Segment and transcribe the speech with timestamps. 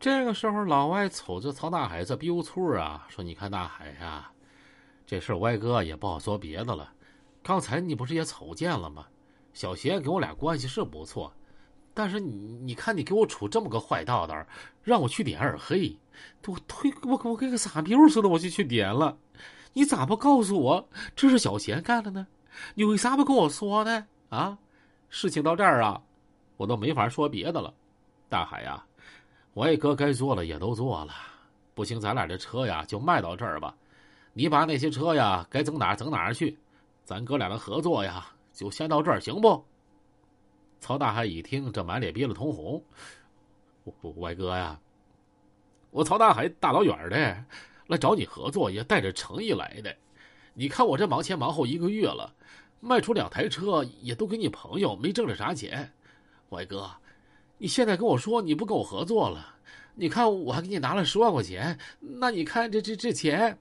[0.00, 4.32] 这个时候，老外瞅着曹大海这逼无处啊，说：“你看大海呀，
[5.06, 6.90] 这事歪哥也不好说别的了。
[7.42, 9.04] 刚才你不是也瞅见了吗？
[9.52, 11.30] 小贤跟我俩关系是不错，
[11.92, 14.42] 但是你你看你给我处这么个坏道道，
[14.82, 15.94] 让我去点二黑，
[16.46, 19.18] 我推我我跟个傻逼似的，我就去点了。
[19.74, 22.26] 你咋不告诉我这是小贤干的呢？
[22.74, 24.06] 你为啥不跟我说呢？
[24.30, 24.56] 啊，
[25.10, 26.00] 事情到这儿啊，
[26.56, 27.74] 我都没法说别的了。
[28.30, 28.82] 大海呀。”
[29.52, 31.12] 我哥该做了也都做了，
[31.74, 33.74] 不行，咱俩这车呀就卖到这儿吧。
[34.32, 36.56] 你把那些车呀该整哪整哪去，
[37.04, 39.64] 咱哥俩的合作呀就先到这儿，行不？
[40.78, 42.82] 曹大海一听，这满脸憋了通红。
[44.00, 44.78] 我外哥呀，
[45.90, 47.44] 我曹大海大老远的
[47.88, 49.94] 来找你合作，也带着诚意来的。
[50.54, 52.32] 你看我这忙前忙后一个月了，
[52.78, 55.92] 卖出两台车也都给你朋友，没挣着啥钱，
[56.50, 56.88] 外哥。
[57.62, 59.54] 你现在跟我说你不跟我合作了，
[59.94, 63.58] 你看我还给你拿了十万块钱，那你看这这这钱。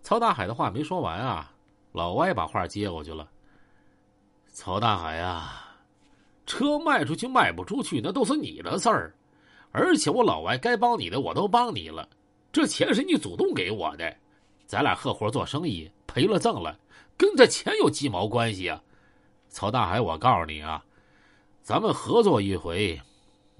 [0.00, 1.52] 曹大海的话没说完啊，
[1.92, 3.28] 老歪把话接过去了。
[4.50, 5.76] 曹大海啊，
[6.46, 9.14] 车卖出去卖不出去那都是你的事儿，
[9.72, 12.08] 而且我老歪该帮你的我都帮你了，
[12.50, 14.16] 这钱是你主动给我的，
[14.66, 16.78] 咱俩合伙做生意，赔了挣了，
[17.14, 18.82] 跟这钱有鸡毛关系啊？
[19.50, 20.82] 曹大海，我告诉你啊。
[21.66, 23.02] 咱们合作一回，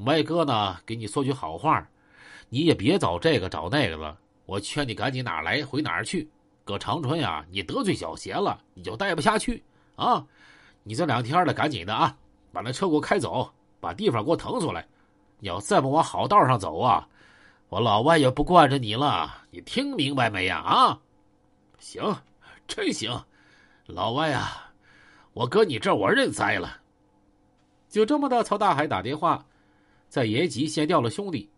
[0.05, 1.85] 歪哥呢给你说句好话，
[2.49, 4.17] 你也别找这个找那个了。
[4.45, 6.31] 我劝你赶紧哪来回哪儿去。
[6.65, 9.61] 搁长春呀，你得罪小邪了，你就待不下去
[9.97, 10.25] 啊！
[10.85, 12.17] 你这两天的赶紧的啊，
[12.53, 14.87] 把那车给我开走，把地方给我腾出来。
[15.41, 17.09] 你要再不往好道上走啊，
[17.71, 19.35] 我老外也不惯着你了。
[19.51, 20.59] 你听明白没呀？
[20.59, 21.01] 啊，
[21.81, 22.17] 行，
[22.69, 23.21] 真行，
[23.87, 24.71] 老外呀，
[25.33, 26.83] 我搁你这我认栽了。
[27.97, 29.43] 就这么的，曹大海打电话，
[30.11, 31.49] 在延吉先调了兄弟，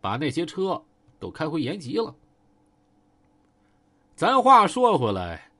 [0.00, 0.80] 把那些车
[1.18, 2.14] 都开回延吉了。
[4.14, 5.50] 咱话说回来，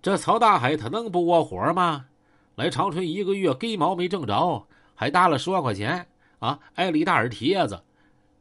[0.00, 2.06] 这曹大海他能不窝火吗？
[2.54, 6.06] 来长春一个月，根毛没挣着，还搭了十万块钱
[6.38, 7.78] 啊，挨了一大耳贴子，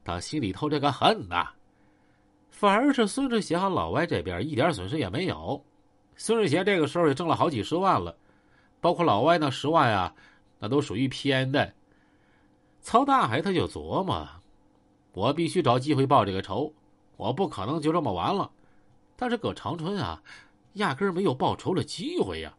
[0.06, 1.50] 他心里头这个恨呐。
[2.52, 5.62] 反而是孙志贤和老歪这边一点损失也没有，
[6.16, 8.16] 孙志贤这个时候也挣了好几十万了，
[8.80, 10.14] 包括老歪那十万呀。
[10.60, 11.74] 那都属于偏的。
[12.82, 14.28] 曹大海他就琢磨，
[15.14, 16.74] 我必须找机会报这个仇，
[17.18, 18.52] 我不可能就这么完了。
[19.16, 20.22] 但是搁长春啊，
[20.74, 22.54] 压根儿没有报仇的机会呀。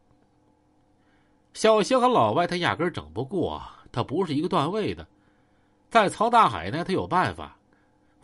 [1.54, 5.06] 小谢和老外他压根儿整不过，他不是一个段位的。
[5.88, 7.56] 在曹大海呢，他有办法。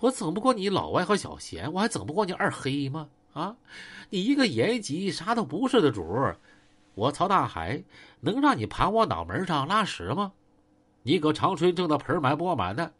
[0.00, 3.08] 我整不过你老外和小贤，我还整不过你二黑吗？
[3.32, 3.56] 啊，
[4.10, 6.38] 你一个延吉啥都不是的主儿。
[6.94, 7.82] 我曹大海
[8.20, 10.32] 能让你盘我脑门上拉屎吗？
[11.02, 12.92] 你搁长春挣的盆满钵满的，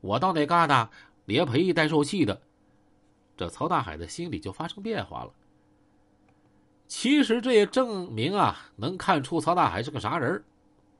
[0.00, 0.88] 我到那旮瘩
[1.24, 2.42] 连赔带受气的，
[3.36, 5.32] 这曹大海的心里就发生变化了。
[6.86, 10.44] 其实这也证明啊，能看出曹大海是个啥人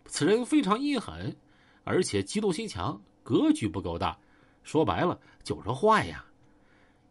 [0.07, 1.37] 此人非常阴狠，
[1.84, 4.17] 而且嫉妒心强，格局不够大。
[4.63, 6.25] 说白了就是坏呀。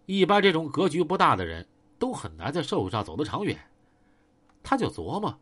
[0.07, 1.65] 一般这种格局不大的人
[1.97, 3.57] 都很难在社会上走得长远。
[4.65, 5.39] 他就琢磨：“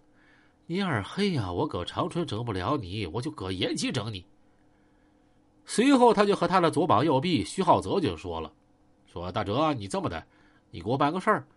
[0.68, 4.26] 你二黑呀，我搁长春整不了你，我就搁延吉整你。”
[5.66, 8.52] 随后，他就和他的左膀右臂徐浩泽就说了
[9.08, 10.22] ：“说大哲，你这么的，
[10.72, 11.48] 你给我办个事儿，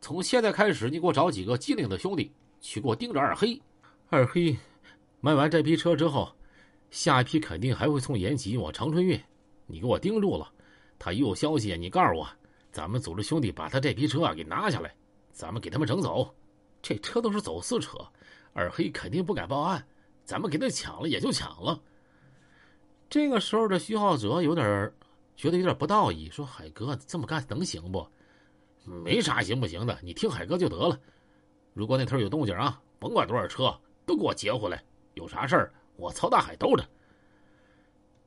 [0.00, 3.60] 从现在开始，你给我找几个机灵的兄弟去给我盯着二黑。
[4.08, 4.56] 二黑
[5.20, 6.34] 卖完这批车之后，
[6.90, 9.20] 下一批肯定还会从延吉往长春运，
[9.66, 10.50] 你给我盯住了。
[10.98, 12.26] 他一有消息，你告诉我，
[12.70, 14.94] 咱们组织兄弟把他这批车啊给拿下来，
[15.30, 16.34] 咱们给他们整走。”
[16.82, 17.96] 这车都是走私车，
[18.52, 19.86] 二黑肯定不敢报案，
[20.24, 21.80] 咱们给他抢了也就抢了。
[23.08, 24.92] 这个时候，的徐浩哲有点
[25.36, 28.06] 觉得有点不道义，说：“海哥这么干能行不？
[28.84, 30.98] 没啥行不行的，你听海哥就得了。
[31.72, 34.82] 如果那头有动静啊，甭管多少车，都给我截回来。
[35.14, 36.84] 有啥事儿，我曹大海兜着。”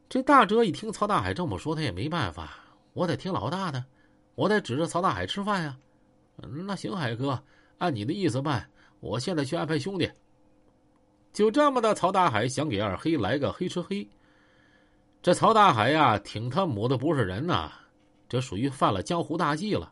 [0.07, 2.59] 这大哲一听曹大海这么说，他也没办法，
[2.93, 3.83] 我得听老大的，
[4.35, 5.77] 我得指着曹大海吃饭呀。
[6.37, 7.43] 那行，海哥。
[7.77, 8.69] 按你的意思办，
[8.99, 10.09] 我现在去安排兄弟。
[11.33, 14.07] 就这么的，曹大海想给二黑来个黑吃黑。
[15.21, 17.71] 这曹大海呀，挺他母的不是人呐，
[18.29, 19.91] 这属于犯了江湖大忌了。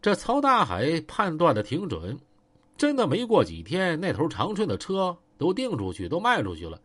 [0.00, 2.18] 这曹大海判断的挺准，
[2.76, 6.80] 真的没过几天，那头长春的车都订出去，都卖出去了。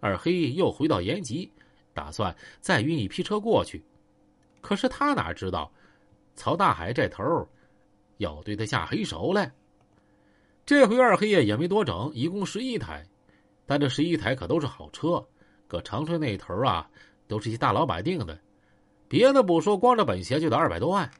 [0.00, 1.52] 二黑又回到延吉，
[1.92, 3.84] 打算再运一批车过去。
[4.60, 5.70] 可是他哪知道，
[6.34, 7.48] 曹大海这头。
[8.20, 9.50] 要对他下黑手来。
[10.66, 13.04] 这回二黑呀也没多整，一共十一台，
[13.64, 15.26] 但这十一台可都是好车，
[15.66, 16.88] 搁长春那头啊，
[17.26, 18.38] 都是一些大老板定的，
[19.08, 21.10] 别的不说，光这本钱就得二百多万。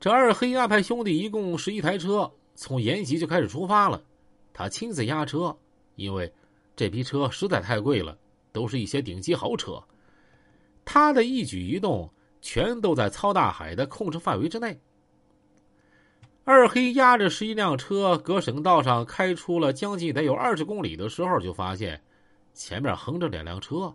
[0.00, 4.02] 这二黑安排兄弟一共十一台车，从延吉就开始出发了。
[4.52, 5.56] 他亲自押车，
[5.94, 6.30] 因为
[6.74, 8.18] 这批车实在太贵了，
[8.50, 9.80] 都是一些顶级豪车。
[10.84, 12.10] 他的一举一动
[12.42, 14.78] 全都在曹大海的控制范围之内。
[16.44, 22.00] 二黑压着十一辆车，隔省道上开出了将近得有二十公里的时候，就发现
[22.54, 23.94] 前面横着两辆车。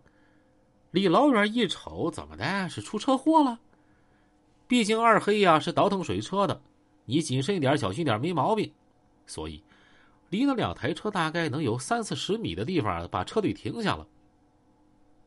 [0.92, 2.70] 离老远一瞅，怎么的？
[2.70, 3.60] 是出车祸了？
[4.68, 6.62] 毕竟二黑呀是倒腾水车的，
[7.06, 8.72] 你谨慎一点、小心点没毛病。
[9.28, 9.62] 所以，
[10.30, 14.08] 离那两台车大概能有三四十米的地方，把车队停下了。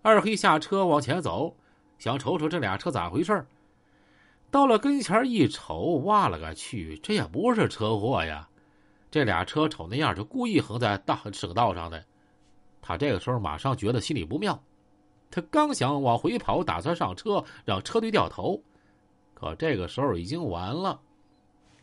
[0.00, 1.54] 二黑下车往前走，
[1.98, 3.44] 想瞅瞅这俩车咋回事
[4.50, 8.48] 到了跟前一瞅，哇了个去，这也不是车祸呀！
[9.10, 12.02] 这俩车瞅那样，就故意横在大省道上的。
[12.80, 14.58] 他这个时候马上觉得心里不妙，
[15.30, 18.62] 他刚想往回跑，打算上车让车队掉头。
[19.34, 20.98] 可这个时候已经晚了，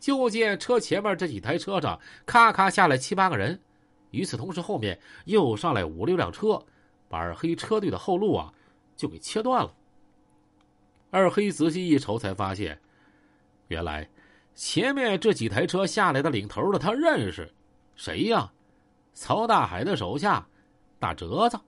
[0.00, 3.60] 就见车前面这几台车上咔咔下来七八个人，
[4.10, 6.60] 与此同时后面又上来五六辆车，
[7.08, 8.52] 把黑车队的后路啊
[8.96, 9.72] 就给切断了。
[11.16, 12.78] 二黑仔细一瞅，才发现，
[13.68, 14.06] 原来
[14.54, 17.50] 前面这几台车下来的领头的他认识，
[17.94, 18.52] 谁呀？
[19.14, 20.46] 曹大海的手下
[20.98, 21.58] 大折子。